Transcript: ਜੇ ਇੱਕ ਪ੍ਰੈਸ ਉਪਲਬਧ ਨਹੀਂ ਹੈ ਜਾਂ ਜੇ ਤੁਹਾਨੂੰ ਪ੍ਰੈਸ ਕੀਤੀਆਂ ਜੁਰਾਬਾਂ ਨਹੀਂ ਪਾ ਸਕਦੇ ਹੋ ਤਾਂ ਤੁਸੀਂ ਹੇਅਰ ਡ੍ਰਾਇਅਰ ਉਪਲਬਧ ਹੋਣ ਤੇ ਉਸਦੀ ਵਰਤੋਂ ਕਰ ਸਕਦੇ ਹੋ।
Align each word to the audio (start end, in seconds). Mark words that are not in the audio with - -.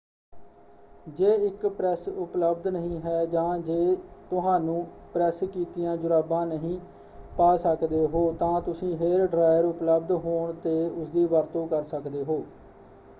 ਜੇ 1.07 1.33
ਇੱਕ 1.47 1.65
ਪ੍ਰੈਸ 1.69 2.07
ਉਪਲਬਧ 2.09 2.67
ਨਹੀਂ 2.67 2.99
ਹੈ 3.01 3.25
ਜਾਂ 3.27 3.59
ਜੇ 3.59 3.95
ਤੁਹਾਨੂੰ 4.31 4.85
ਪ੍ਰੈਸ 5.13 5.43
ਕੀਤੀਆਂ 5.45 5.95
ਜੁਰਾਬਾਂ 5.97 6.45
ਨਹੀਂ 6.47 6.77
ਪਾ 7.37 7.55
ਸਕਦੇ 7.59 8.05
ਹੋ 8.13 8.31
ਤਾਂ 8.39 8.59
ਤੁਸੀਂ 8.63 8.95
ਹੇਅਰ 8.97 9.27
ਡ੍ਰਾਇਅਰ 9.27 9.65
ਉਪਲਬਧ 9.65 10.11
ਹੋਣ 10.25 10.53
ਤੇ 10.63 10.75
ਉਸਦੀ 10.91 11.25
ਵਰਤੋਂ 11.27 11.67
ਕਰ 11.67 11.83
ਸਕਦੇ 11.85 12.23
ਹੋ। 12.23 12.43